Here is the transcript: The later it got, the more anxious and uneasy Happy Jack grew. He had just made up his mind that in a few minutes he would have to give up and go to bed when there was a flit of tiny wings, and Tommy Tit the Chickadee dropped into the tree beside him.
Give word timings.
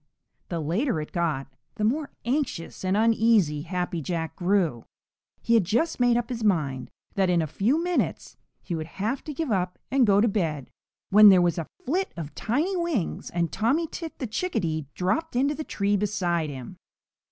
The 0.49 0.59
later 0.59 0.99
it 0.99 1.11
got, 1.11 1.45
the 1.75 1.83
more 1.83 2.09
anxious 2.25 2.83
and 2.83 2.97
uneasy 2.97 3.61
Happy 3.61 4.01
Jack 4.01 4.35
grew. 4.35 4.83
He 5.43 5.53
had 5.53 5.63
just 5.63 5.99
made 5.99 6.17
up 6.17 6.29
his 6.29 6.43
mind 6.43 6.89
that 7.13 7.29
in 7.29 7.39
a 7.39 7.45
few 7.45 7.83
minutes 7.83 8.35
he 8.63 8.73
would 8.73 8.87
have 8.97 9.23
to 9.25 9.31
give 9.31 9.51
up 9.51 9.77
and 9.91 10.07
go 10.07 10.19
to 10.19 10.27
bed 10.27 10.71
when 11.11 11.29
there 11.29 11.39
was 11.39 11.59
a 11.59 11.69
flit 11.85 12.15
of 12.17 12.33
tiny 12.33 12.75
wings, 12.75 13.29
and 13.29 13.51
Tommy 13.51 13.85
Tit 13.85 14.17
the 14.17 14.25
Chickadee 14.25 14.87
dropped 14.95 15.35
into 15.35 15.53
the 15.53 15.63
tree 15.63 15.95
beside 15.97 16.49
him. 16.49 16.77